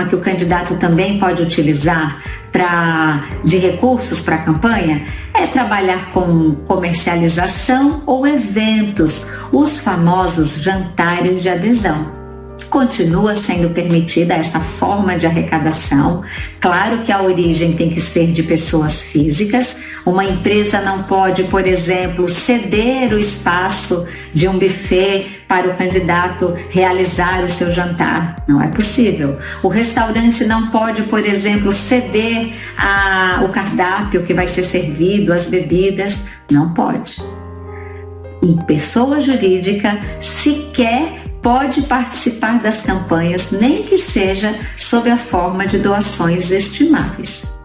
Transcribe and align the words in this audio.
forma 0.00 0.04
que 0.06 0.14
o 0.14 0.20
candidato 0.20 0.76
também 0.76 1.18
pode 1.18 1.42
utilizar 1.42 2.22
para 2.50 3.22
de 3.44 3.58
recursos 3.58 4.20
para 4.22 4.36
a 4.36 4.38
campanha 4.38 5.04
é 5.34 5.46
trabalhar 5.46 6.10
com 6.10 6.54
comercialização 6.66 8.02
ou 8.06 8.26
eventos, 8.26 9.26
os 9.52 9.78
famosos 9.78 10.60
jantares 10.60 11.42
de 11.42 11.48
adesão 11.48 12.19
continua 12.70 13.34
sendo 13.34 13.70
permitida 13.70 14.34
essa 14.34 14.60
forma 14.60 15.18
de 15.18 15.26
arrecadação. 15.26 16.22
Claro 16.60 16.98
que 16.98 17.12
a 17.12 17.20
origem 17.20 17.72
tem 17.72 17.90
que 17.90 18.00
ser 18.00 18.28
de 18.28 18.42
pessoas 18.44 19.02
físicas. 19.02 19.76
Uma 20.06 20.24
empresa 20.24 20.80
não 20.80 21.02
pode, 21.02 21.44
por 21.44 21.66
exemplo, 21.66 22.28
ceder 22.28 23.12
o 23.12 23.18
espaço 23.18 24.06
de 24.32 24.48
um 24.48 24.58
buffet 24.58 25.42
para 25.48 25.68
o 25.68 25.76
candidato 25.76 26.54
realizar 26.70 27.42
o 27.42 27.50
seu 27.50 27.72
jantar. 27.72 28.36
Não 28.46 28.62
é 28.62 28.68
possível. 28.68 29.36
O 29.62 29.68
restaurante 29.68 30.44
não 30.44 30.70
pode, 30.70 31.02
por 31.02 31.26
exemplo, 31.26 31.72
ceder 31.72 32.52
a, 32.78 33.42
o 33.44 33.48
cardápio 33.48 34.22
que 34.22 34.32
vai 34.32 34.46
ser 34.46 34.62
servido, 34.62 35.32
as 35.32 35.48
bebidas. 35.48 36.22
Não 36.50 36.72
pode. 36.72 37.20
Em 38.42 38.56
pessoa 38.64 39.20
jurídica, 39.20 40.00
sequer 40.20 41.19
pode 41.42 41.82
participar 41.82 42.60
das 42.60 42.82
campanhas, 42.82 43.50
nem 43.50 43.82
que 43.82 43.98
seja 43.98 44.58
sob 44.78 45.10
a 45.10 45.16
forma 45.16 45.66
de 45.66 45.78
doações 45.78 46.50
estimáveis. 46.50 47.60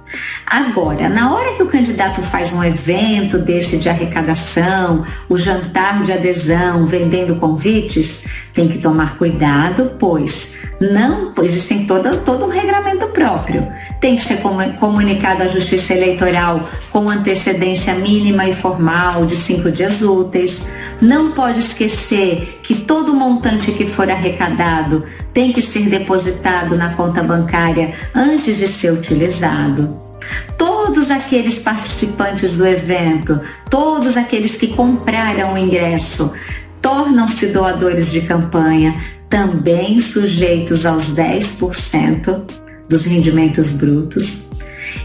Agora, 0.46 1.10
na 1.10 1.34
hora 1.34 1.56
que 1.56 1.64
o 1.64 1.68
candidato 1.68 2.22
faz 2.22 2.54
um 2.54 2.64
evento 2.64 3.40
desse 3.40 3.78
de 3.78 3.90
arrecadação, 3.90 5.04
o 5.28 5.38
jantar 5.38 6.04
de 6.04 6.14
adesão, 6.14 6.86
vendendo 6.86 7.36
convites, 7.38 8.24
tem 8.54 8.68
que 8.68 8.78
tomar 8.78 9.18
cuidado, 9.18 9.96
pois 9.98 10.54
não, 10.80 11.34
pois 11.34 11.48
existem 11.48 11.86
toda, 11.86 12.16
todo 12.18 12.46
um 12.46 12.50
regramento 12.50 13.08
próprio. 13.08 13.68
Tem 14.00 14.16
que 14.16 14.22
ser 14.22 14.40
comunicado 14.80 15.44
à 15.44 15.48
Justiça 15.48 15.94
Eleitoral 15.94 16.70
com 16.92 17.10
antecedência 17.10 17.96
mínima 17.96 18.48
e 18.48 18.54
formal 18.54 19.26
de 19.26 19.36
cinco 19.36 19.72
dias 19.72 20.02
úteis. 20.02 20.64
Não 21.02 21.32
pode 21.32 21.60
esquecer 21.60 22.60
que 22.64 22.76
todo 22.76 23.14
montante 23.14 23.72
que 23.72 23.86
for 23.86 24.10
arrecadado 24.10 25.04
tem 25.34 25.52
que 25.52 25.62
ser 25.62 25.90
depositado 25.90 26.78
na 26.78 26.94
conta 26.94 27.22
bancária 27.22 27.94
antes 28.14 28.58
de 28.58 28.68
ser 28.68 28.94
utilizado. 28.94 30.02
Todos 30.58 31.12
aqueles 31.12 31.60
participantes 31.60 32.58
do 32.58 32.66
evento, 32.66 33.40
todos 33.70 34.18
aqueles 34.18 34.56
que 34.56 34.70
compraram 34.70 35.54
o 35.54 35.58
ingresso, 35.58 36.34
tornam-se 36.82 37.48
doadores 37.48 38.12
de 38.12 38.22
campanha, 38.22 38.96
também 39.30 40.00
sujeitos 40.00 40.86
aos 40.86 41.14
10% 41.14 42.44
dos 42.88 43.04
rendimentos 43.04 43.72
brutos. 43.72 44.45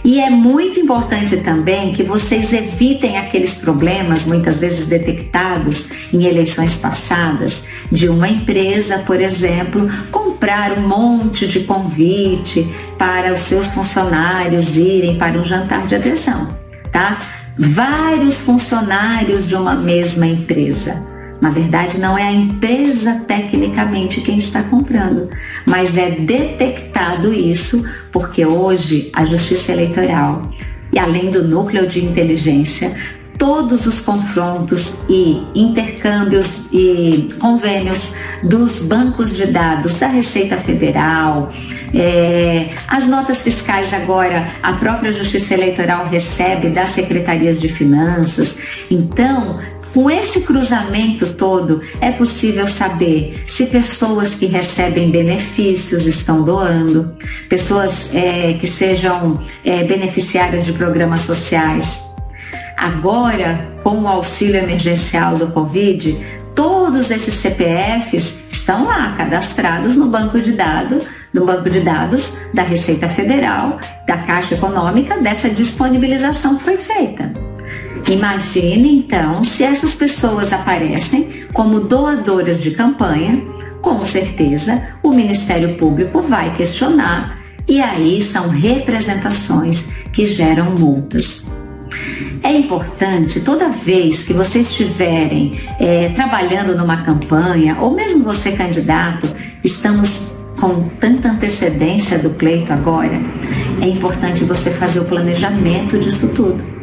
E 0.05 0.21
é 0.21 0.31
muito 0.31 0.81
importante 0.81 1.37
também 1.39 1.93
que 1.93 2.03
vocês 2.03 2.53
evitem 2.53 3.19
aqueles 3.19 3.57
problemas, 3.57 4.25
muitas 4.25 4.59
vezes 4.59 4.87
detectados 4.87 5.91
em 6.13 6.25
eleições 6.25 6.77
passadas, 6.77 7.65
de 7.93 8.09
uma 8.09 8.29
empresa, 8.29 9.01
por 9.01 9.21
exemplo, 9.21 9.89
comprar 10.11 10.79
um 10.79 10.89
monte 10.89 11.47
de 11.47 11.61
convite 11.61 12.67
para 12.99 13.35
os 13.35 13.43
seus 13.43 13.69
funcionários 13.69 14.77
irem 14.77 15.19
para 15.19 15.39
um 15.39 15.45
jantar 15.45 15.87
de 15.87 15.95
adesão, 15.95 16.57
tá? 16.91 17.21
Vários 17.59 18.41
funcionários 18.41 19.47
de 19.47 19.55
uma 19.55 19.75
mesma 19.75 20.27
empresa 20.27 21.20
na 21.41 21.51
verdade, 21.51 21.99
não 21.99 22.19
é 22.19 22.25
a 22.25 22.33
empresa 22.33 23.23
tecnicamente 23.27 24.21
quem 24.21 24.39
está 24.39 24.63
comprando, 24.63 25.31
mas 25.65 25.97
é 25.97 26.11
detectado 26.11 27.33
isso 27.33 27.85
porque 28.13 28.45
hoje 28.45 29.11
a 29.15 29.25
Justiça 29.25 29.73
Eleitoral 29.73 30.43
e 30.93 30.99
além 30.99 31.31
do 31.31 31.43
núcleo 31.43 31.87
de 31.87 32.05
inteligência 32.05 32.95
todos 33.41 33.87
os 33.87 34.01
confrontos 34.01 34.99
e 35.09 35.43
intercâmbios 35.55 36.67
e 36.71 37.27
convênios 37.39 38.13
dos 38.43 38.81
bancos 38.81 39.35
de 39.35 39.47
dados 39.47 39.95
da 39.95 40.09
Receita 40.09 40.59
Federal, 40.59 41.49
é, 41.95 42.69
as 42.87 43.07
notas 43.07 43.43
fiscais 43.43 43.95
agora 43.95 44.47
a 44.63 44.75
própria 44.75 45.11
Justiça 45.11 45.55
Eleitoral 45.55 46.07
recebe 46.07 46.69
das 46.69 46.91
secretarias 46.91 47.59
de 47.59 47.69
finanças. 47.69 48.59
Então, 48.91 49.59
com 49.93 50.11
esse 50.11 50.43
cruzamento 50.43 51.35
todo, 51.35 51.81
é 52.01 52.13
possível 52.13 52.67
saber 52.67 53.45
se 53.47 53.67
pessoas 53.67 54.35
que 54.35 54.47
recebem 54.47 55.11
benefícios 55.11 56.07
estão 56.07 56.43
doando, 56.43 57.15
pessoas 57.49 58.15
é, 58.15 58.55
que 58.55 58.67
sejam 58.67 59.39
é, 59.65 59.83
beneficiárias 59.85 60.65
de 60.65 60.73
programas 60.73 61.23
sociais. 61.23 62.01
Agora, 62.77 63.69
com 63.83 64.03
o 64.03 64.09
auxílio 64.09 64.57
emergencial 64.57 65.37
do 65.37 65.49
Covid, 65.49 66.19
todos 66.55 67.11
esses 67.11 67.35
CPFs 67.35 68.45
estão 68.51 68.87
lá 68.87 69.15
cadastrados 69.17 69.97
no 69.97 70.07
banco 70.07 70.41
de 70.41 70.53
dados, 70.53 71.05
no 71.33 71.45
banco 71.45 71.69
de 71.69 71.81
dados 71.81 72.35
da 72.55 72.63
Receita 72.63 73.09
Federal, 73.09 73.79
da 74.07 74.17
Caixa 74.19 74.55
Econômica, 74.55 75.19
dessa 75.19 75.49
disponibilização 75.49 76.57
que 76.57 76.65
foi 76.65 76.77
feita. 76.77 77.33
Imagine 78.09 78.97
então 78.97 79.45
se 79.45 79.63
essas 79.63 79.95
pessoas 79.95 80.53
aparecem 80.53 81.47
como 81.53 81.81
doadoras 81.81 82.63
de 82.63 82.73
campanha, 82.73 83.43
com 83.81 84.05
certeza 84.05 84.83
o 85.03 85.11
Ministério 85.11 85.77
Público 85.77 86.21
vai 86.23 86.55
questionar 86.55 87.39
e 87.69 87.81
aí 87.81 88.21
são 88.23 88.49
representações 88.49 89.87
que 90.13 90.27
geram 90.27 90.73
multas. 90.73 91.45
É 92.43 92.53
importante 92.53 93.41
toda 93.41 93.69
vez 93.69 94.25
que 94.25 94.33
vocês 94.33 94.71
estiverem 94.71 95.61
é, 95.79 96.09
trabalhando 96.11 96.77
numa 96.77 97.03
campanha, 97.03 97.77
ou 97.81 97.95
mesmo 97.95 98.25
você 98.25 98.53
candidato, 98.53 99.31
estamos 99.63 100.37
com 100.59 100.89
tanta 101.01 101.29
antecedência 101.29 102.19
do 102.19 102.31
pleito 102.31 102.73
agora, 102.73 103.21
é 103.81 103.87
importante 103.87 104.45
você 104.45 104.71
fazer 104.71 105.01
o 105.01 105.05
planejamento 105.05 105.99
disso 105.99 106.29
tudo. 106.29 106.80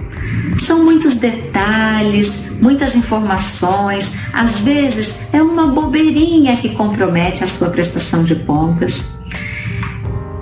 São 0.60 0.84
muitos 0.84 1.16
detalhes, 1.16 2.42
muitas 2.60 2.96
informações, 2.96 4.12
às 4.34 4.62
vezes 4.62 5.16
é 5.32 5.42
uma 5.42 5.68
bobeirinha 5.68 6.58
que 6.58 6.70
compromete 6.70 7.44
a 7.44 7.48
sua 7.48 7.70
prestação 7.70 8.24
de 8.24 8.36
contas. 8.36 9.06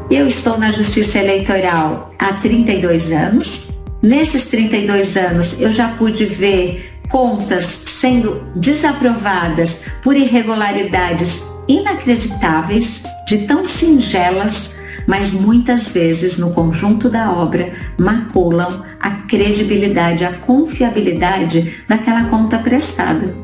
Eu 0.09 0.27
estou 0.27 0.57
na 0.57 0.71
Justiça 0.71 1.19
Eleitoral 1.19 2.11
há 2.17 2.33
32 2.33 3.11
anos. 3.11 3.69
Nesses 4.01 4.45
32 4.45 5.17
anos 5.17 5.59
eu 5.59 5.71
já 5.71 5.89
pude 5.89 6.25
ver 6.25 6.99
contas 7.09 7.65
sendo 7.85 8.43
desaprovadas 8.55 9.79
por 10.01 10.15
irregularidades 10.15 11.43
inacreditáveis, 11.67 13.01
de 13.27 13.39
tão 13.39 13.65
singelas 13.65 14.74
mas 15.07 15.33
muitas 15.33 15.89
vezes 15.89 16.37
no 16.37 16.51
conjunto 16.51 17.09
da 17.09 17.31
obra 17.31 17.73
maculam 17.97 18.83
a 18.99 19.11
credibilidade, 19.27 20.23
a 20.23 20.33
confiabilidade 20.33 21.83
daquela 21.87 22.25
conta 22.25 22.59
prestada. 22.59 23.35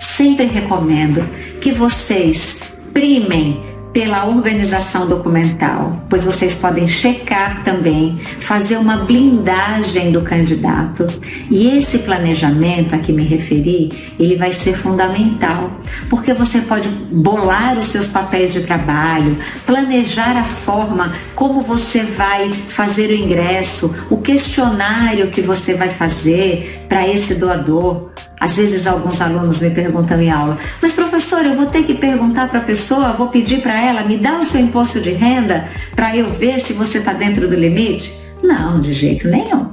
Sempre 0.00 0.46
recomendo 0.46 1.22
que 1.60 1.72
vocês 1.72 2.60
primem 2.92 3.69
pela 3.92 4.26
organização 4.26 5.06
documental, 5.06 6.00
pois 6.08 6.24
vocês 6.24 6.54
podem 6.54 6.86
checar 6.86 7.64
também, 7.64 8.16
fazer 8.40 8.76
uma 8.76 8.98
blindagem 8.98 10.12
do 10.12 10.22
candidato. 10.22 11.06
E 11.50 11.76
esse 11.76 11.98
planejamento 11.98 12.94
a 12.94 12.98
que 12.98 13.12
me 13.12 13.24
referi, 13.24 14.14
ele 14.18 14.36
vai 14.36 14.52
ser 14.52 14.74
fundamental, 14.74 15.72
porque 16.08 16.32
você 16.32 16.60
pode 16.60 16.88
bolar 16.88 17.78
os 17.78 17.88
seus 17.88 18.06
papéis 18.06 18.52
de 18.52 18.60
trabalho, 18.60 19.36
planejar 19.66 20.36
a 20.36 20.44
forma 20.44 21.12
como 21.34 21.62
você 21.62 22.02
vai 22.02 22.52
fazer 22.68 23.10
o 23.10 23.14
ingresso, 23.14 24.06
o 24.08 24.18
questionário 24.18 25.30
que 25.30 25.42
você 25.42 25.74
vai 25.74 25.88
fazer 25.88 26.84
para 26.88 27.06
esse 27.06 27.34
doador, 27.34 28.10
às 28.40 28.56
vezes 28.56 28.86
alguns 28.86 29.20
alunos 29.20 29.60
me 29.60 29.70
perguntam 29.70 30.20
em 30.20 30.30
aula, 30.30 30.56
mas 30.80 30.92
professor, 30.92 31.09
eu 31.20 31.56
vou 31.56 31.66
ter 31.66 31.84
que 31.84 31.94
perguntar 31.94 32.48
para 32.48 32.60
a 32.60 32.64
pessoa, 32.64 33.12
vou 33.12 33.28
pedir 33.28 33.60
para 33.60 33.80
ela, 33.80 34.02
me 34.02 34.16
dá 34.16 34.40
o 34.40 34.44
seu 34.44 34.60
imposto 34.60 35.00
de 35.00 35.10
renda 35.10 35.68
para 35.94 36.16
eu 36.16 36.30
ver 36.30 36.60
se 36.60 36.72
você 36.72 36.98
está 36.98 37.12
dentro 37.12 37.46
do 37.46 37.54
limite? 37.54 38.18
Não, 38.42 38.80
de 38.80 38.94
jeito 38.94 39.28
nenhum. 39.28 39.70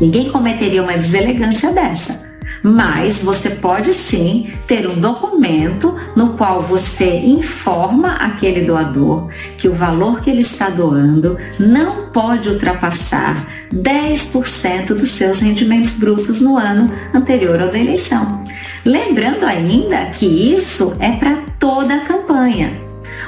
Ninguém 0.00 0.30
cometeria 0.30 0.82
uma 0.82 0.96
deselegância 0.96 1.72
dessa 1.72 2.28
mas 2.62 3.20
você 3.22 3.50
pode 3.50 3.94
sim 3.94 4.48
ter 4.66 4.86
um 4.88 4.98
documento 4.98 5.94
no 6.16 6.34
qual 6.34 6.62
você 6.62 7.18
informa 7.20 8.14
aquele 8.14 8.62
doador 8.62 9.28
que 9.56 9.68
o 9.68 9.74
valor 9.74 10.20
que 10.20 10.30
ele 10.30 10.40
está 10.40 10.68
doando 10.70 11.36
não 11.58 12.06
pode 12.06 12.48
ultrapassar 12.48 13.46
10% 13.72 14.88
dos 14.88 15.10
seus 15.10 15.40
rendimentos 15.40 15.94
brutos 15.94 16.40
no 16.40 16.56
ano 16.56 16.90
anterior 17.14 17.60
ao 17.60 17.70
da 17.70 17.78
eleição. 17.78 18.42
Lembrando 18.84 19.44
ainda 19.44 20.06
que 20.06 20.26
isso 20.26 20.96
é 21.00 21.12
para 21.12 21.36
toda 21.58 21.94
a 21.94 22.00
campanha. 22.00 22.80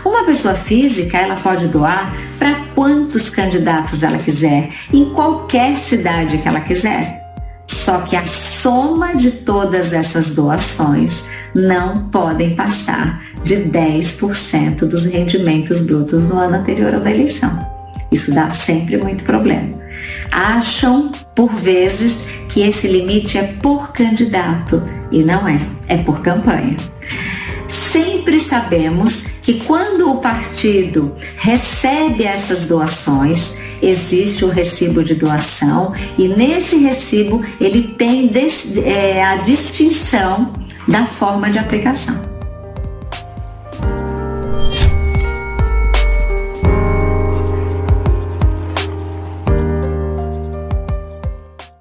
Uma 0.05 0.25
pessoa 0.25 0.55
física, 0.55 1.19
ela 1.19 1.37
pode 1.37 1.69
doar 1.69 2.15
para 2.39 2.55
quantos 2.75 3.29
candidatos 3.29 4.03
ela 4.03 4.19
quiser, 4.19 4.71
em 4.93 5.07
qualquer 5.07 5.77
cidade 5.77 6.39
que 6.39 6.49
ela 6.49 6.61
quiser. 6.61 7.21
Só 7.67 7.99
que 8.01 8.17
a 8.17 8.25
soma 8.27 9.15
de 9.15 9.31
todas 9.31 9.93
essas 9.93 10.31
doações 10.31 11.25
não 11.55 12.09
podem 12.09 12.55
passar 12.55 13.23
de 13.45 13.57
10% 13.57 14.81
dos 14.87 15.05
rendimentos 15.05 15.83
brutos 15.83 16.27
no 16.29 16.39
ano 16.39 16.57
anterior 16.57 16.95
ao 16.95 17.01
da 17.01 17.11
eleição. 17.11 17.59
Isso 18.11 18.35
dá 18.35 18.51
sempre 18.51 18.97
muito 18.97 19.25
problema. 19.25 19.79
Acham, 20.33 21.13
por 21.35 21.53
vezes, 21.53 22.25
que 22.49 22.63
esse 22.63 22.87
limite 22.89 23.39
é 23.39 23.45
por 23.63 23.93
candidato 23.93 24.83
e 25.11 25.23
não 25.23 25.47
é, 25.47 25.61
é 25.89 25.97
por 25.99 26.23
campanha. 26.23 26.77
Sempre 27.69 28.39
sabemos 28.39 29.25
que 29.43 29.61
quando 29.65 30.13
o 30.13 30.21
partido 30.21 31.15
recebe 31.37 32.25
essas 32.25 32.67
doações, 32.67 33.55
existe 33.83 34.45
o 34.45 34.49
recibo 34.49 35.03
de 35.03 35.15
doação 35.15 35.93
e 36.17 36.29
nesse 36.29 36.77
recibo 36.77 37.43
ele 37.61 37.95
tem 37.99 38.31
é, 38.85 39.25
a 39.25 39.37
distinção 39.37 40.53
da 40.87 41.07
forma 41.07 41.51
de 41.51 41.59
aplicação. 41.59 42.40